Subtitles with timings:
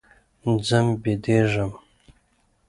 [0.67, 1.71] ځم بيدېږم.